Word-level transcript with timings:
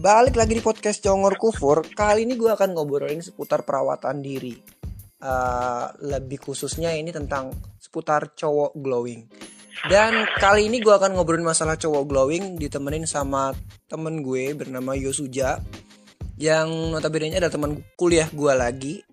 Balik 0.00 0.40
lagi 0.40 0.56
di 0.56 0.64
podcast 0.64 1.04
Congor 1.04 1.36
Kufur. 1.36 1.84
Kali 1.84 2.24
ini 2.24 2.32
gue 2.32 2.48
akan 2.48 2.72
ngobrolin 2.72 3.20
seputar 3.20 3.68
perawatan 3.68 4.24
diri. 4.24 4.56
Uh, 5.20 5.92
lebih 6.00 6.40
khususnya 6.40 6.96
ini 6.96 7.12
tentang 7.12 7.52
seputar 7.76 8.32
cowok 8.32 8.80
glowing. 8.80 9.28
Dan 9.92 10.24
kali 10.40 10.72
ini 10.72 10.80
gue 10.80 10.88
akan 10.88 11.12
ngobrolin 11.12 11.44
masalah 11.44 11.76
cowok 11.76 12.08
glowing 12.08 12.56
ditemenin 12.56 13.04
sama 13.04 13.52
temen 13.92 14.24
gue 14.24 14.56
bernama 14.56 14.96
Yosuja 14.96 15.60
yang 16.40 16.96
notabene 16.96 17.36
adalah 17.36 17.52
teman 17.52 17.84
kuliah 18.00 18.32
gue 18.32 18.52
lagi. 18.56 19.04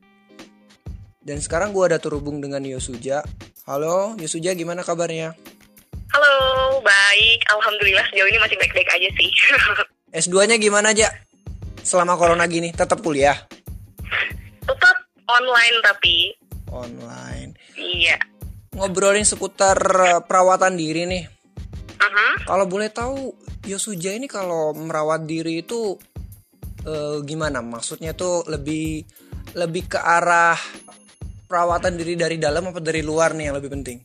Dan 1.19 1.43
sekarang 1.43 1.75
gue 1.75 1.83
ada 1.83 1.99
terhubung 1.99 2.39
dengan 2.39 2.63
Yosuja. 2.63 3.27
Halo, 3.67 4.15
Yosuja 4.15 4.55
gimana 4.55 4.87
kabarnya? 4.87 5.35
Halo, 6.15 6.79
baik. 6.79 7.43
Alhamdulillah 7.51 8.07
sejauh 8.07 8.31
ini 8.31 8.39
masih 8.39 8.55
baik-baik 8.55 8.87
aja 8.87 9.09
sih. 9.19 9.31
S2-nya 10.11 10.55
gimana 10.59 10.95
aja? 10.95 11.11
Selama 11.83 12.15
corona 12.19 12.47
gini, 12.47 12.71
tetap 12.71 13.03
kuliah? 13.03 13.35
Tetap 14.63 14.97
online 15.27 15.77
tapi. 15.83 16.15
Online. 16.71 17.51
Iya. 17.75 18.17
Ngobrolin 18.75 19.27
seputar 19.27 19.77
eh, 19.79 20.19
perawatan 20.23 20.75
diri 20.75 21.03
nih. 21.07 21.23
Uh-huh. 21.97 22.33
Kalau 22.45 22.65
boleh 22.69 22.91
tahu, 22.91 23.35
Yosuja 23.67 24.15
ini 24.15 24.31
kalau 24.31 24.71
merawat 24.71 25.27
diri 25.27 25.59
itu 25.59 25.99
uh, 26.87 27.19
gimana? 27.19 27.59
Maksudnya 27.59 28.15
tuh 28.15 28.47
lebih 28.47 29.03
lebih 29.59 29.91
ke 29.91 29.99
arah 29.99 30.55
perawatan 31.51 31.99
diri 31.99 32.15
dari 32.15 32.39
dalam 32.39 32.71
apa 32.71 32.79
dari 32.79 33.03
luar 33.03 33.35
nih 33.35 33.51
yang 33.51 33.57
lebih 33.59 33.71
penting? 33.75 33.97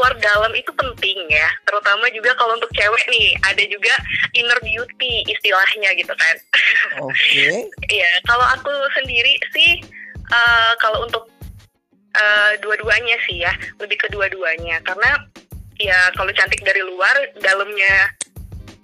Luar 0.00 0.16
dalam 0.16 0.48
itu 0.56 0.72
penting 0.72 1.28
ya 1.28 1.48
terutama 1.68 2.08
juga 2.16 2.32
kalau 2.40 2.56
untuk 2.56 2.72
cewek 2.72 3.04
nih 3.12 3.36
ada 3.44 3.60
juga 3.68 3.92
inner 4.32 4.56
beauty 4.64 5.28
istilahnya 5.28 5.92
gitu 5.92 6.14
kan 6.16 6.36
oke 7.04 7.12
okay. 7.12 7.68
ya 7.92 8.10
kalau 8.24 8.48
aku 8.56 8.72
sendiri 8.96 9.36
sih 9.52 9.84
uh, 10.32 10.72
kalau 10.80 11.04
untuk 11.04 11.28
uh, 12.16 12.52
dua-duanya 12.64 13.20
sih 13.28 13.44
ya 13.44 13.52
lebih 13.76 14.00
ke 14.00 14.08
dua-duanya 14.08 14.80
karena 14.88 15.20
ya 15.76 16.08
kalau 16.16 16.32
cantik 16.32 16.64
dari 16.64 16.80
luar 16.80 17.12
dalamnya 17.44 18.08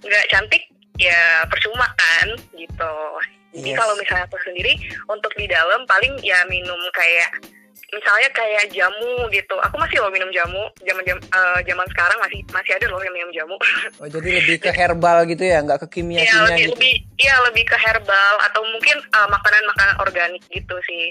nggak 0.05 0.29
cantik 0.29 0.69
ya 1.01 1.41
percuma 1.49 1.89
kan 1.97 2.29
gitu 2.53 2.93
jadi 3.57 3.73
yes. 3.73 3.77
kalau 3.81 3.93
misalnya 3.97 4.25
aku 4.29 4.37
sendiri 4.45 4.77
untuk 5.09 5.33
di 5.33 5.49
dalam 5.49 5.81
paling 5.89 6.13
ya 6.21 6.45
minum 6.45 6.77
kayak 6.93 7.29
misalnya 7.91 8.29
kayak 8.35 8.71
jamu 8.75 9.27
gitu. 9.31 9.55
Aku 9.63 9.75
masih 9.79 9.97
loh 10.03 10.11
minum 10.11 10.29
jamu. 10.31 10.63
Zaman 10.83 11.03
jam, 11.07 11.17
uh, 11.31 11.59
zaman 11.63 11.87
sekarang 11.91 12.17
masih 12.19 12.39
masih 12.51 12.71
ada 12.75 12.85
loh 12.91 13.01
yang 13.03 13.15
minum 13.15 13.31
jamu. 13.33 13.55
Oh 14.03 14.07
jadi 14.07 14.29
lebih 14.43 14.57
ke 14.61 14.71
herbal 14.71 15.25
gitu 15.25 15.43
ya? 15.43 15.63
Nggak 15.63 15.87
ke 15.87 15.99
kimia 15.99 16.23
kimia 16.23 16.29
ya, 16.29 16.37
lebih, 16.45 16.63
gitu? 16.63 16.71
lebih 16.75 16.95
ya 17.17 17.35
lebih 17.49 17.63
ke 17.65 17.77
herbal 17.79 18.33
atau 18.45 18.61
mungkin 18.67 18.97
uh, 19.15 19.27
makanan 19.31 19.63
makanan 19.73 19.95
organik 20.03 20.43
gitu 20.51 20.75
sih. 20.85 21.07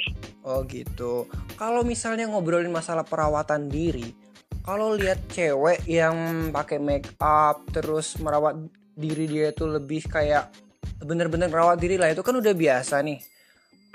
Oh 0.46 0.62
gitu. 0.68 1.26
Kalau 1.56 1.82
misalnya 1.82 2.28
ngobrolin 2.28 2.70
masalah 2.70 3.02
perawatan 3.02 3.66
diri 3.66 4.26
kalau 4.66 4.98
lihat 4.98 5.30
cewek 5.30 5.86
yang 5.86 6.50
pakai 6.50 6.82
make 6.82 7.14
up 7.22 7.62
terus 7.70 8.18
merawat 8.18 8.58
diri 8.98 9.30
dia 9.30 9.54
itu 9.54 9.62
lebih 9.62 10.02
kayak 10.10 10.50
bener-bener 10.98 11.46
merawat 11.46 11.78
diri 11.78 11.94
lah 11.94 12.10
itu 12.10 12.26
kan 12.26 12.34
udah 12.34 12.50
biasa 12.50 12.98
nih 13.06 13.22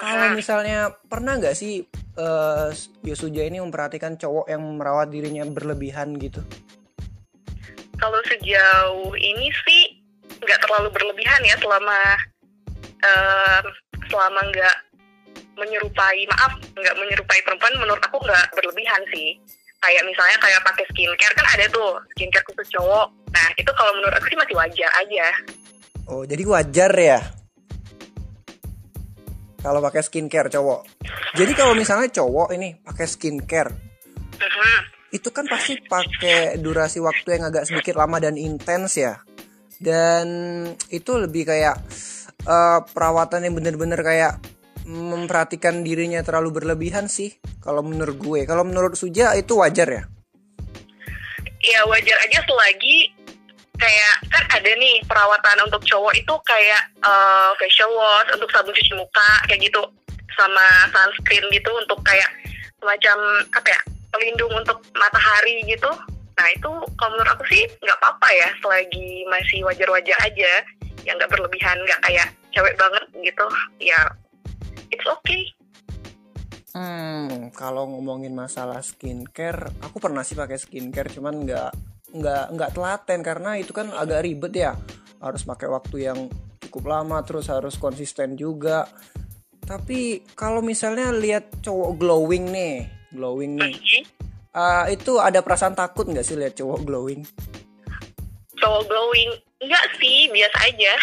kalau 0.02 0.34
misalnya 0.34 0.90
pernah 1.06 1.38
nggak 1.38 1.54
sih 1.54 1.86
uh, 2.18 2.74
Yosuja 3.06 3.46
ini 3.46 3.62
memperhatikan 3.62 4.18
cowok 4.18 4.50
yang 4.50 4.66
merawat 4.74 5.14
dirinya 5.14 5.46
berlebihan 5.46 6.18
gitu? 6.18 6.42
Kalau 8.02 8.18
sejauh 8.26 9.14
ini 9.14 9.54
sih 9.62 10.02
nggak 10.42 10.60
terlalu 10.66 10.90
berlebihan 10.90 11.46
ya 11.46 11.54
selama 11.62 12.18
uh, 13.06 13.62
selama 14.10 14.42
nggak 14.50 14.78
menyerupai 15.62 16.26
maaf 16.34 16.58
nggak 16.74 16.98
menyerupai 16.98 17.40
perempuan 17.46 17.78
menurut 17.78 18.02
aku 18.02 18.18
nggak 18.26 18.58
berlebihan 18.58 19.06
sih. 19.14 19.38
Kayak 19.86 20.10
misalnya 20.10 20.38
kayak 20.42 20.66
pakai 20.66 20.86
skincare 20.90 21.38
kan 21.38 21.46
ada 21.54 21.66
tuh 21.70 22.02
skincare 22.18 22.46
khusus 22.50 22.74
cowok. 22.74 23.14
Nah 23.30 23.48
itu 23.54 23.70
kalau 23.78 23.94
menurut 24.02 24.18
aku 24.18 24.34
sih 24.34 24.40
masih 24.42 24.58
wajar 24.58 24.92
aja. 24.98 25.26
Oh 26.10 26.26
jadi 26.26 26.42
wajar 26.50 26.90
ya 26.98 27.22
kalau 29.62 29.80
pakai 29.80 30.02
skincare 30.02 30.50
cowok. 30.50 30.82
Jadi 31.38 31.52
kalau 31.54 31.78
misalnya 31.78 32.10
cowok 32.10 32.50
ini 32.58 32.76
pakai 32.82 33.06
skincare, 33.06 33.72
uh-huh. 34.42 34.80
itu 35.14 35.30
kan 35.30 35.46
pasti 35.46 35.78
pakai 35.86 36.58
durasi 36.58 36.98
waktu 36.98 37.38
yang 37.40 37.54
agak 37.54 37.70
sedikit 37.70 37.96
lama 37.96 38.18
dan 38.18 38.36
intens 38.36 38.98
ya. 38.98 39.22
Dan 39.82 40.28
itu 40.94 41.18
lebih 41.18 41.50
kayak 41.50 41.78
uh, 42.46 42.86
perawatan 42.86 43.50
yang 43.50 43.58
bener-bener 43.58 44.02
kayak 44.02 44.38
memperhatikan 44.86 45.86
dirinya 45.86 46.26
terlalu 46.26 46.62
berlebihan 46.62 47.06
sih. 47.06 47.38
Kalau 47.62 47.86
menurut 47.86 48.18
gue, 48.18 48.42
kalau 48.50 48.66
menurut 48.66 48.98
Suja 48.98 49.38
itu 49.38 49.62
wajar 49.62 49.88
ya? 49.90 50.04
Ya 51.62 51.86
wajar 51.86 52.18
aja 52.26 52.42
selagi 52.42 53.14
kayak 53.82 54.16
kan 54.30 54.44
ada 54.62 54.72
nih 54.78 55.02
perawatan 55.10 55.58
untuk 55.66 55.82
cowok 55.90 56.14
itu 56.14 56.34
kayak 56.46 56.82
uh, 57.02 57.50
facial 57.58 57.90
wash 57.98 58.30
untuk 58.38 58.50
sabun 58.54 58.78
cuci 58.78 58.94
muka 58.94 59.30
kayak 59.50 59.66
gitu. 59.66 59.82
Sama 60.38 60.88
sunscreen 60.94 61.44
gitu 61.50 61.74
untuk 61.74 61.98
kayak 62.06 62.30
semacam 62.78 63.18
apa 63.58 63.68
ya 63.74 63.82
pelindung 64.14 64.54
untuk 64.54 64.78
matahari 64.94 65.66
gitu. 65.66 65.90
Nah 66.38 66.48
itu 66.54 66.72
kalau 66.96 67.12
menurut 67.18 67.34
aku 67.34 67.46
sih 67.50 67.66
nggak 67.82 67.98
apa-apa 68.00 68.30
ya 68.38 68.50
selagi 68.62 69.26
masih 69.28 69.66
wajar-wajar 69.66 70.18
aja. 70.22 70.54
Yang 71.02 71.26
nggak 71.26 71.32
berlebihan 71.34 71.78
nggak 71.82 72.02
kayak 72.06 72.28
cewek 72.54 72.78
banget 72.78 73.04
gitu. 73.26 73.46
Ya 73.82 74.00
it's 74.94 75.10
okay. 75.10 75.50
Hmm, 76.72 77.52
kalau 77.52 77.84
ngomongin 77.84 78.32
masalah 78.32 78.80
skincare, 78.80 79.76
aku 79.84 80.00
pernah 80.00 80.24
sih 80.24 80.40
pakai 80.40 80.56
skincare, 80.56 81.12
cuman 81.12 81.44
nggak 81.44 81.72
nggak 82.12 82.46
nggak 82.56 82.72
telaten 82.76 83.20
karena 83.24 83.52
itu 83.60 83.72
kan 83.72 83.92
agak 83.92 84.24
ribet 84.28 84.54
ya. 84.56 84.72
Harus 85.22 85.46
pakai 85.48 85.68
waktu 85.72 86.12
yang 86.12 86.20
cukup 86.68 86.88
lama 86.88 87.20
terus 87.24 87.52
harus 87.52 87.76
konsisten 87.76 88.40
juga. 88.40 88.88
Tapi 89.62 90.24
kalau 90.36 90.60
misalnya 90.60 91.14
lihat 91.14 91.64
cowok 91.64 91.92
glowing 91.96 92.52
nih 92.52 93.02
glowing 93.12 93.60
nih. 93.60 93.76
Uh, 94.52 94.88
itu 94.92 95.16
ada 95.20 95.40
perasaan 95.40 95.76
takut 95.76 96.08
nggak 96.08 96.24
sih 96.24 96.36
lihat 96.36 96.56
cowok 96.56 96.84
glowing? 96.84 97.24
Cowok 98.60 98.84
glowing? 98.88 99.30
Enggak 99.62 99.86
sih 100.00 100.28
biasa 100.32 100.58
aja. 100.68 100.94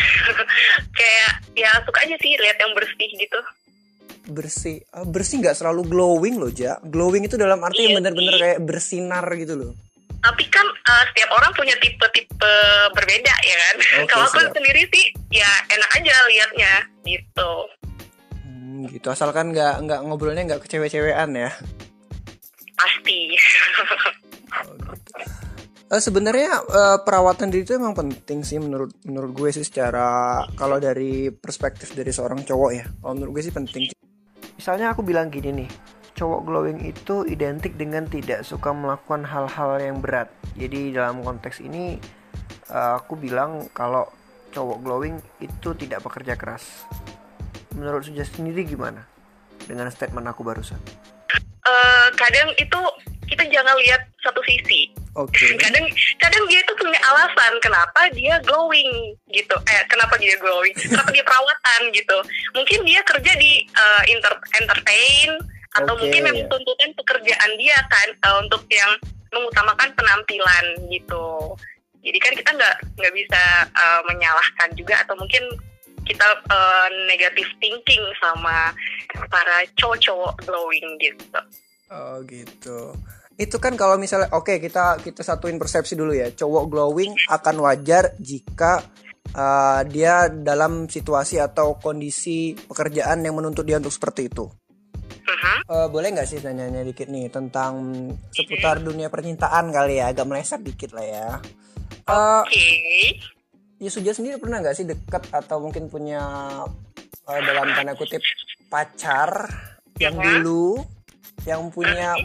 Kayak 0.98 1.32
ya 1.56 1.70
suka 1.84 1.98
aja 2.04 2.16
sih 2.20 2.32
lihat 2.36 2.56
yang 2.60 2.72
bersih 2.76 3.08
gitu. 3.16 3.40
Bersih. 4.28 4.76
Uh, 4.92 5.08
bersih 5.08 5.40
nggak 5.40 5.56
selalu 5.56 5.88
glowing 5.88 6.36
loh 6.36 6.52
ja. 6.52 6.76
Glowing 6.84 7.24
itu 7.24 7.40
dalam 7.40 7.60
arti 7.64 7.84
iya, 7.84 7.86
yang 7.88 8.04
bener-bener 8.04 8.34
kayak 8.36 8.60
bersinar 8.64 9.24
gitu 9.36 9.56
loh 9.56 9.72
tapi 10.18 10.44
kan 10.50 10.66
uh, 10.66 11.04
setiap 11.12 11.30
orang 11.30 11.52
punya 11.54 11.74
tipe-tipe 11.78 12.54
berbeda 12.94 13.34
ya 13.46 13.56
kan. 13.56 13.76
Okay, 13.78 14.06
Kalau 14.10 14.26
aku 14.26 14.40
sendiri 14.50 14.82
sih 14.90 15.04
ya 15.30 15.50
enak 15.70 15.90
aja 15.94 16.14
liatnya 16.26 16.72
gitu. 17.06 17.52
Hmm, 18.42 18.90
gitu 18.90 19.06
asalkan 19.14 19.54
nggak 19.54 19.86
nggak 19.86 20.00
ngobrolnya 20.06 20.42
nggak 20.44 20.66
ke 20.66 20.68
cewek-cewekan 20.74 21.30
ya. 21.38 21.50
Pasti. 22.78 23.34
oh, 24.58 24.74
gitu. 24.94 25.12
uh, 25.90 26.00
Sebenarnya 26.02 26.62
uh, 26.66 26.98
perawatan 27.02 27.50
diri 27.50 27.62
itu 27.62 27.78
emang 27.78 27.94
penting 27.94 28.42
sih 28.42 28.58
menurut 28.58 28.94
menurut 29.06 29.32
gue 29.34 29.50
sih 29.54 29.66
secara 29.66 30.42
kalau 30.58 30.82
dari 30.82 31.30
perspektif 31.30 31.94
dari 31.94 32.10
seorang 32.10 32.42
cowok 32.42 32.70
ya. 32.74 32.86
Kalau 32.86 33.14
menurut 33.14 33.38
gue 33.38 33.44
sih 33.46 33.54
penting. 33.54 33.94
Misalnya 34.58 34.90
aku 34.90 35.06
bilang 35.06 35.30
gini 35.30 35.54
nih, 35.54 35.70
cowok 36.18 36.42
glowing 36.42 36.82
itu 36.82 37.22
identik 37.30 37.78
dengan 37.78 38.02
tidak 38.10 38.42
suka 38.42 38.74
melakukan 38.74 39.22
hal-hal 39.22 39.78
yang 39.78 40.02
berat. 40.02 40.26
Jadi 40.58 40.90
dalam 40.90 41.22
konteks 41.22 41.62
ini 41.62 41.94
eh, 42.74 42.92
aku 42.98 43.14
bilang 43.14 43.70
kalau 43.70 44.10
cowok 44.50 44.78
glowing 44.82 45.22
itu 45.38 45.70
tidak 45.78 46.02
bekerja 46.02 46.34
keras. 46.34 46.82
Menurut 47.78 48.02
Suja 48.02 48.26
sendiri 48.26 48.66
gimana 48.66 49.06
dengan 49.70 49.86
statement 49.94 50.26
aku 50.26 50.42
barusan? 50.42 50.80
Uh, 51.68 52.08
kadang 52.16 52.48
itu 52.56 52.80
kita 53.28 53.44
jangan 53.52 53.76
lihat 53.84 54.08
satu 54.24 54.40
sisi. 54.48 54.88
Oke. 55.14 55.36
Okay. 55.36 55.52
Kadang 55.68 55.84
kadang 56.16 56.44
dia 56.48 56.64
itu 56.64 56.72
punya 56.80 56.96
alasan 57.12 57.52
kenapa 57.60 58.08
dia 58.16 58.40
glowing 58.40 59.12
gitu. 59.28 59.56
Eh 59.68 59.82
kenapa 59.92 60.16
dia 60.16 60.32
glowing? 60.40 60.72
Kenapa 60.72 61.12
dia 61.12 61.20
perawatan 61.26 61.80
gitu? 61.92 62.18
Mungkin 62.56 62.88
dia 62.88 63.04
kerja 63.04 63.32
di 63.36 63.68
uh, 63.76 64.02
entertain 64.56 65.36
atau 65.82 65.94
okay. 65.94 66.02
mungkin 66.06 66.22
memang 66.26 66.44
tuntutan 66.50 66.90
pekerjaan 66.98 67.50
dia 67.56 67.78
kan 67.86 68.08
uh, 68.26 68.36
untuk 68.42 68.62
yang 68.70 68.92
mengutamakan 69.30 69.90
penampilan 69.94 70.64
gitu 70.90 71.54
jadi 72.02 72.18
kan 72.22 72.32
kita 72.34 72.50
nggak 72.56 72.76
nggak 72.96 73.14
bisa 73.14 73.42
uh, 73.74 74.00
menyalahkan 74.08 74.68
juga 74.74 75.00
atau 75.04 75.14
mungkin 75.18 75.42
kita 76.08 76.24
uh, 76.48 76.88
negative 77.04 77.50
thinking 77.60 78.00
sama 78.16 78.72
para 79.28 79.66
cowok-cowok 79.76 80.34
glowing 80.48 80.88
gitu 80.98 81.40
oh 81.92 82.16
gitu 82.24 82.96
itu 83.38 83.56
kan 83.62 83.78
kalau 83.78 83.94
misalnya 84.00 84.32
oke 84.34 84.50
okay, 84.50 84.56
kita 84.58 84.98
kita 84.98 85.22
satuin 85.22 85.60
persepsi 85.60 85.94
dulu 85.94 86.10
ya 86.16 86.32
cowok 86.32 86.64
glowing 86.66 87.12
akan 87.30 87.56
wajar 87.62 88.16
jika 88.18 88.82
uh, 89.34 89.80
dia 89.84 90.30
dalam 90.30 90.86
situasi 90.88 91.42
atau 91.42 91.76
kondisi 91.76 92.54
pekerjaan 92.54 93.24
yang 93.24 93.36
menuntut 93.36 93.66
dia 93.66 93.80
untuk 93.80 93.92
seperti 93.92 94.30
itu. 94.30 94.48
Mhm. 95.38 95.70
Uh, 95.70 95.86
boleh 95.86 96.10
nggak 96.10 96.26
sih 96.26 96.42
nanya-nanya 96.42 96.82
dikit 96.82 97.06
nih 97.06 97.30
tentang 97.30 97.74
seputar 98.34 98.82
dunia 98.82 99.06
percintaan 99.06 99.70
kali 99.70 100.02
ya, 100.02 100.10
agak 100.10 100.26
meleset 100.26 100.58
dikit 100.60 100.90
lah 100.90 101.06
ya. 101.06 101.28
Uh, 102.10 102.42
Oke. 102.42 102.66
Yusuja 103.78 104.10
sendiri 104.10 104.42
pernah 104.42 104.58
nggak 104.58 104.74
sih 104.74 104.82
deket 104.82 105.30
atau 105.30 105.62
mungkin 105.62 105.86
punya 105.86 106.18
uh, 107.22 107.40
dalam 107.46 107.70
tanda 107.70 107.94
kutip 107.94 108.18
pacar 108.66 109.46
yang 110.02 110.18
Mhm. 110.18 110.42
dulu 110.42 110.82
yang 111.46 111.70
punya 111.70 112.18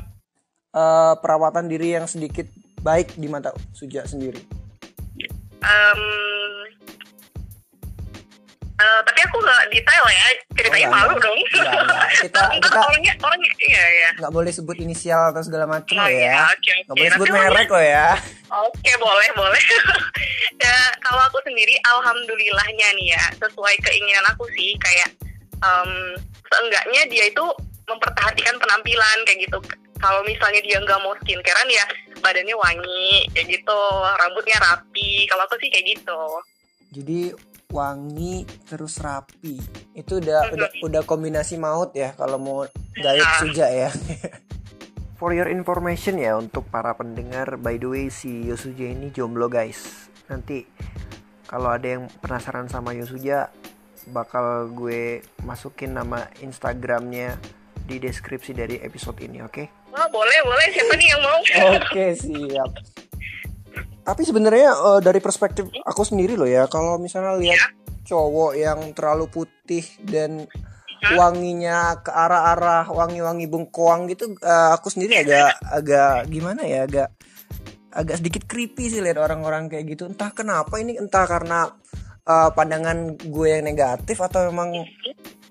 uh, 0.74 1.14
perawatan 1.22 1.70
diri 1.70 1.94
yang 1.94 2.10
sedikit 2.10 2.50
baik 2.82 3.14
di 3.14 3.30
mata 3.30 3.54
Suja 3.72 4.04
sendiri? 4.04 4.42
Em, 5.64 6.02
eh, 8.74 9.00
tapi 9.02 9.20
aku 9.22 9.38
nggak 9.38 9.62
detail 9.70 10.06
ya 10.08 10.26
ceritanya 10.52 10.72
Oh, 10.80 10.90
nggak, 10.90 10.94
malu 10.96 11.12
nggak. 11.12 11.24
dong. 11.24 11.40
Nggak. 11.54 12.08
Kita- 12.24 12.52
kita- 12.56 12.84
orangnya 12.84 13.14
orangnya 13.20 13.52
iya 13.62 13.84
ya. 13.84 14.10
Nggak 14.18 14.34
boleh 14.34 14.52
sebut 14.52 14.78
inisial 14.78 15.22
atau 15.30 15.42
segala 15.42 15.66
macam 15.66 15.94
Oh 15.96 16.08
iya, 16.08 16.32
ya. 16.32 16.38
oke 16.48 16.56
oke. 16.56 16.74
Nggak 16.84 16.96
boleh 16.96 17.10
sebut 17.10 17.22
Nanti 17.24 17.34
orangnya- 17.36 17.54
merek 17.54 17.70
loh 17.70 17.86
ya. 17.86 18.08
Oke 18.64 18.92
boleh 18.98 19.30
boleh. 19.34 19.64
ya 20.64 20.78
kalau 21.00 21.22
aku 21.24 21.38
sendiri 21.42 21.76
alhamdulillahnya 21.84 22.88
nih 22.96 23.08
ya 23.10 23.24
sesuai 23.38 23.76
keinginan 23.80 24.26
aku 24.28 24.46
sih 24.52 24.74
kayak 24.78 25.10
em, 25.60 25.90
seenggaknya 26.44 27.02
dia 27.08 27.26
itu 27.26 27.46
memperhatikan 27.84 28.56
penampilan 28.58 29.18
kayak 29.24 29.44
gitu. 29.44 29.58
Kalau 29.98 30.20
misalnya 30.22 30.60
dia 30.60 30.78
nggak 30.78 31.00
mau 31.00 31.16
skincarean 31.18 31.70
ya 31.70 31.86
badannya 32.20 32.54
wangi 32.54 33.28
kayak 33.32 33.48
gitu, 33.50 33.80
rambutnya 34.18 34.58
rapi. 34.58 35.24
Kalau 35.26 35.44
aku 35.44 35.56
sih 35.58 35.68
kayak 35.68 35.86
gitu. 35.90 36.22
Jadi 36.92 37.20
wangi 37.74 38.46
terus 38.70 39.02
rapi. 39.02 39.58
Itu 39.98 40.22
udah 40.22 40.54
udah 40.54 40.70
udah 40.86 41.02
kombinasi 41.04 41.58
maut 41.58 41.98
ya 41.98 42.14
kalau 42.14 42.38
mau 42.38 42.60
gayet 42.94 43.26
Nah. 43.26 43.40
Suja 43.42 43.68
ya. 43.68 43.90
For 45.18 45.32
your 45.34 45.50
information 45.50 46.20
ya 46.20 46.36
untuk 46.38 46.68
para 46.70 46.94
pendengar, 46.94 47.58
by 47.58 47.80
the 47.80 47.88
way 47.90 48.06
si 48.14 48.46
Yosuja 48.46 48.92
ini 48.94 49.10
jomblo 49.10 49.50
guys. 49.50 50.12
Nanti 50.28 50.68
kalau 51.48 51.72
ada 51.72 51.86
yang 51.98 52.12
penasaran 52.20 52.68
sama 52.68 52.92
Yosuja, 52.92 53.48
bakal 54.12 54.68
gue 54.76 55.24
masukin 55.48 55.96
nama 55.96 56.28
Instagramnya 56.44 57.40
di 57.88 58.04
deskripsi 58.04 58.52
dari 58.52 58.76
episode 58.84 59.20
ini, 59.24 59.40
oke? 59.40 59.64
Wah 59.96 60.08
boleh 60.12 60.38
boleh 60.44 60.68
siapa 60.76 60.94
nih 60.98 61.08
yang 61.08 61.22
mau? 61.24 61.40
Oke 61.78 62.06
siap. 62.20 62.72
Tapi 64.04 64.22
sebenarnya 64.28 64.70
eh, 64.76 65.00
dari 65.00 65.20
perspektif 65.24 65.72
aku 65.84 66.04
sendiri 66.04 66.36
loh 66.36 66.48
ya, 66.48 66.68
kalau 66.68 67.00
misalnya 67.00 67.40
lihat 67.40 67.72
cowok 68.04 68.52
yang 68.60 68.80
terlalu 68.92 69.32
putih 69.32 69.84
dan 70.04 70.44
wanginya 71.04 72.00
ke 72.00 72.12
arah-arah 72.12 72.88
wangi-wangi 72.88 73.48
bengkoang 73.48 74.12
gitu, 74.12 74.36
eh, 74.44 74.70
aku 74.76 74.92
sendiri 74.92 75.24
agak 75.24 75.56
agak 75.72 76.28
gimana 76.28 76.62
ya, 76.68 76.84
agak 76.84 77.10
agak 77.94 78.16
sedikit 78.20 78.44
creepy 78.50 78.92
sih 78.92 79.00
lihat 79.00 79.20
orang-orang 79.20 79.72
kayak 79.72 79.96
gitu. 79.96 80.08
Entah 80.12 80.36
kenapa 80.36 80.80
ini, 80.84 81.00
entah 81.00 81.24
karena 81.24 81.72
eh, 82.28 82.50
pandangan 82.52 83.16
gue 83.20 83.48
yang 83.48 83.64
negatif 83.64 84.20
atau 84.20 84.52
memang 84.52 84.84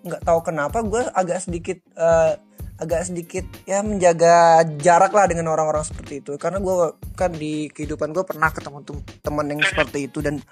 nggak 0.03 0.23
tahu 0.27 0.41
kenapa 0.43 0.83
gue 0.83 1.03
agak 1.15 1.41
sedikit 1.41 1.79
eh, 1.97 2.37
agak 2.83 3.07
sedikit 3.09 3.47
ya 3.65 3.81
menjaga 3.81 4.67
jarak 4.83 5.15
lah 5.15 5.31
dengan 5.31 5.55
orang-orang 5.55 5.87
seperti 5.87 6.21
itu 6.21 6.35
karena 6.37 6.59
gue 6.59 6.99
kan 7.15 7.31
di 7.31 7.71
kehidupan 7.71 8.11
gue 8.11 8.25
pernah 8.27 8.51
ketemu 8.51 8.79
tem- 8.83 9.07
teman 9.23 9.47
yang 9.47 9.61
seperti 9.63 10.11
itu 10.11 10.19
dan 10.19 10.43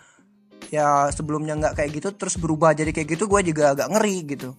ya 0.70 1.10
sebelumnya 1.10 1.58
nggak 1.58 1.74
kayak 1.82 1.90
gitu 1.98 2.08
terus 2.14 2.38
berubah 2.38 2.72
jadi 2.72 2.94
kayak 2.94 3.18
gitu 3.18 3.26
gue 3.26 3.40
juga 3.50 3.74
agak 3.74 3.90
ngeri 3.90 4.16
gitu 4.30 4.54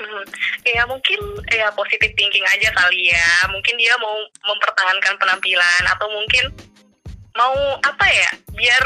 Hmm, 0.00 0.24
ya 0.64 0.88
mungkin 0.88 1.20
ya 1.52 1.68
positif 1.76 2.08
thinking 2.16 2.40
aja 2.48 2.72
kali 2.72 3.12
ya. 3.12 3.28
Mungkin 3.52 3.76
dia 3.76 3.92
mau 4.00 4.16
mempertahankan 4.48 5.20
penampilan 5.20 5.82
atau 5.92 6.08
mungkin 6.08 6.48
mau 7.36 7.52
apa 7.84 8.06
ya? 8.08 8.30
Biar 8.56 8.84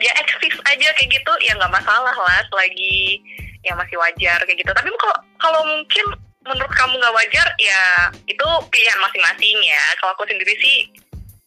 dia 0.00 0.12
eksis 0.16 0.56
aja 0.64 0.88
kayak 0.96 1.20
gitu 1.20 1.32
ya 1.44 1.52
nggak 1.60 1.68
masalah 1.68 2.16
lah 2.16 2.40
selagi 2.48 3.20
ya 3.60 3.76
masih 3.76 4.00
wajar 4.00 4.40
kayak 4.48 4.56
gitu. 4.56 4.72
Tapi 4.72 4.88
kalau 4.96 5.16
kalau 5.36 5.60
mungkin 5.68 6.06
menurut 6.48 6.72
kamu 6.72 6.94
nggak 6.98 7.14
wajar 7.14 7.48
ya 7.58 8.10
itu 8.26 8.46
pilihan 8.70 8.98
masing-masing 9.02 9.56
ya. 9.62 9.82
Kalau 10.00 10.12
aku 10.14 10.24
sendiri 10.26 10.54
sih 10.58 10.76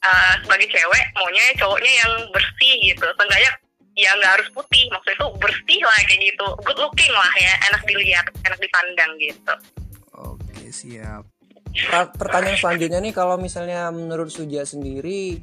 eh, 0.04 0.34
sebagai 0.44 0.68
cewek 0.70 1.04
maunya 1.16 1.44
cowoknya 1.60 1.92
yang 2.06 2.12
bersih 2.32 2.74
gitu. 2.84 3.06
Seenggaknya 3.16 3.52
ya 3.96 4.12
nggak 4.16 4.34
harus 4.40 4.50
putih. 4.56 4.86
Maksudnya 4.92 5.18
itu 5.18 5.28
bersih 5.40 5.80
lah 5.84 5.98
kayak 6.08 6.22
gitu. 6.24 6.48
Good 6.64 6.80
looking 6.80 7.14
lah 7.16 7.34
ya. 7.40 7.54
Enak 7.72 7.82
dilihat 7.88 8.26
enak 8.46 8.60
dipandang 8.60 9.12
gitu. 9.20 9.54
Oke 10.16 10.68
siap. 10.70 11.24
Per- 11.70 12.12
pertanyaan 12.18 12.58
selanjutnya 12.58 13.00
nih 13.00 13.14
kalau 13.14 13.38
misalnya 13.38 13.94
menurut 13.94 14.34
Suja 14.34 14.66
sendiri 14.66 15.38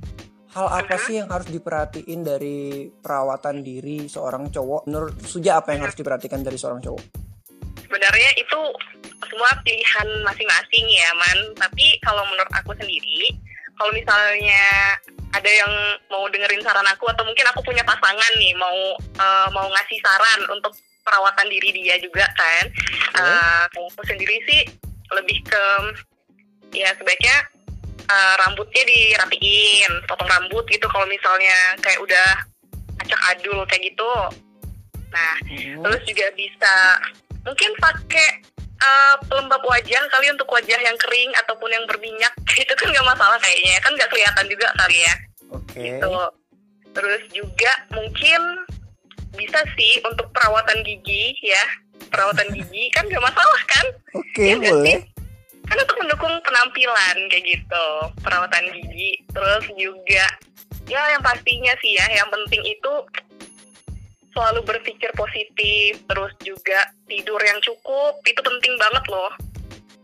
hal 0.57 0.67
apa 0.73 0.97
sih 0.97 1.21
yang 1.21 1.29
harus 1.29 1.53
diperhatiin 1.53 2.21
dari 2.25 2.89
perawatan 2.89 3.61
diri 3.61 4.09
seorang 4.09 4.49
cowok? 4.49 4.89
Menurut 4.89 5.15
Suja 5.23 5.61
apa 5.61 5.77
yang 5.77 5.85
harus 5.85 5.95
diperhatikan 5.95 6.41
dari 6.41 6.57
seorang 6.57 6.81
cowok? 6.81 7.03
Sebenarnya 7.87 8.31
itu 8.41 8.61
semua 9.25 9.51
pilihan 9.65 10.09
masing-masing 10.25 10.87
ya 10.93 11.11
man. 11.17 11.39
Tapi 11.57 11.97
kalau 12.05 12.23
menurut 12.29 12.53
aku 12.53 12.77
sendiri 12.77 13.33
kalau 13.77 13.93
misalnya 13.93 14.97
ada 15.37 15.51
yang 15.53 15.73
mau 16.09 16.25
dengerin 16.33 16.65
saran 16.65 16.89
aku 16.89 17.13
atau 17.13 17.25
mungkin 17.29 17.45
aku 17.53 17.61
punya 17.61 17.85
pasangan 17.85 18.33
nih 18.41 18.57
mau 18.57 18.97
eh, 18.97 19.49
mau 19.53 19.69
ngasih 19.69 20.01
saran 20.01 20.41
untuk 20.49 20.73
perawatan 21.05 21.47
diri 21.53 21.71
dia 21.77 22.01
juga 22.03 22.27
kan 22.35 22.67
Eh, 23.17 23.63
kalau 23.73 23.89
aku 23.89 24.03
sendiri 24.05 24.37
sih 24.45 24.61
lebih 25.09 25.41
ke 25.49 25.65
ya 26.77 26.93
sebaiknya 27.01 27.37
eh, 28.09 28.35
rambutnya 28.45 28.83
dirapiin 28.85 29.93
potong 30.05 30.29
rambut 30.29 30.65
gitu 30.69 30.85
kalau 30.93 31.09
misalnya 31.09 31.77
kayak 31.81 32.01
udah 32.01 32.29
acak 33.01 33.21
adul 33.37 33.65
kayak 33.69 33.93
gitu. 33.93 34.13
Nah 35.13 35.35
terus 35.85 36.03
juga 36.05 36.27
bisa 36.37 36.75
mungkin 37.45 37.71
pakai 37.81 38.56
uh, 38.81 39.15
pelembab 39.29 39.63
wajah 39.65 40.03
kali 40.13 40.27
untuk 40.33 40.49
wajah 40.51 40.79
yang 40.81 40.97
kering 41.01 41.33
ataupun 41.45 41.71
yang 41.73 41.85
berminyak. 41.89 42.33
Itu 42.63 42.73
kan 42.77 42.89
nggak 42.93 43.07
masalah 43.07 43.39
kayaknya 43.41 43.77
kan 43.83 43.93
nggak 43.95 44.11
kelihatan 44.11 44.47
juga 44.49 44.67
kali 44.77 44.99
ya. 45.01 45.15
Oke. 45.53 45.81
Gitu. 45.81 46.11
Terus 46.97 47.23
juga 47.33 47.73
mungkin 47.93 48.41
bisa 49.37 49.61
sih 49.77 50.01
untuk 50.09 50.29
perawatan 50.33 50.81
gigi 50.85 51.37
ya. 51.45 51.65
Perawatan 52.09 52.49
gigi 52.57 52.89
kan 52.93 53.05
nggak 53.09 53.25
masalah 53.25 53.63
kan? 53.69 53.87
Oke 54.17 54.41
Iya 54.41 54.55
nggak 54.61 54.75
boleh. 54.75 54.99
Sih? 55.01 55.15
kan 55.67 55.83
untuk 55.83 55.99
mendukung 55.99 56.35
penampilan 56.47 57.17
kayak 57.27 57.43
gitu. 57.43 57.87
Perawatan 58.23 58.65
gigi. 58.71 59.19
Terus 59.35 59.65
juga 59.75 60.27
ya 60.87 61.03
yang 61.11 61.23
pastinya 61.23 61.75
sih 61.83 61.99
ya 61.99 62.07
yang 62.15 62.31
penting 62.31 62.63
itu 62.63 62.93
selalu 64.37 64.61
berpikir 64.69 65.09
positif 65.17 66.05
terus 66.05 66.33
juga 66.45 66.93
tidur 67.09 67.41
yang 67.41 67.57
cukup 67.65 68.21
itu 68.29 68.41
penting 68.45 68.77
banget 68.77 69.05
loh 69.09 69.33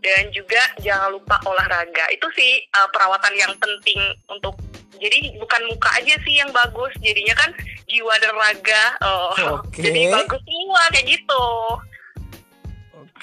dan 0.01 0.27
juga 0.33 0.59
jangan 0.81 1.13
lupa 1.13 1.37
olahraga 1.45 2.09
itu 2.09 2.27
sih 2.33 2.65
uh, 2.73 2.89
perawatan 2.89 3.33
yang 3.37 3.53
penting 3.61 4.01
untuk 4.27 4.57
jadi 4.97 5.37
bukan 5.37 5.61
muka 5.69 5.89
aja 6.01 6.15
sih 6.25 6.41
yang 6.41 6.49
bagus 6.49 6.91
jadinya 6.99 7.37
kan 7.37 7.53
jiwa 7.85 8.13
dan 8.17 8.33
raga 8.33 8.83
oh, 9.05 9.31
Oke. 9.61 9.85
jadi 9.85 10.09
bagus 10.11 10.41
semua 10.41 10.81
kayak 10.89 11.07
gitu 11.13 11.45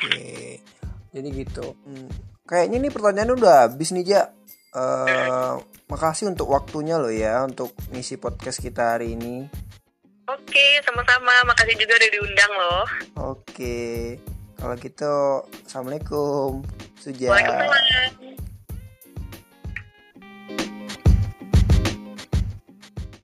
Oke, 0.00 0.64
jadi 1.12 1.28
gitu. 1.28 1.76
Hmm, 1.84 2.08
kayaknya 2.48 2.88
nih 2.88 2.92
pertanyaan 2.92 3.36
udah 3.36 3.68
habis 3.68 3.92
nih 3.92 4.16
Ja. 4.16 4.32
Eh, 4.70 5.54
makasih 5.90 6.30
untuk 6.30 6.54
waktunya 6.54 6.94
lo 6.94 7.10
ya 7.10 7.42
untuk 7.44 7.74
ngisi 7.92 8.16
podcast 8.16 8.62
kita 8.62 8.96
hari 8.96 9.18
ini. 9.18 9.50
Sama-sama. 10.84 11.34
Makasih 11.46 11.76
juga 11.76 11.94
udah 12.00 12.10
diundang 12.12 12.52
loh. 12.56 12.84
Oke, 13.34 14.16
kalau 14.56 14.74
gitu, 14.76 15.16
assalamualaikum, 15.64 16.64
Suja. 17.00 17.28
Waalaikumsalam. 17.32 18.29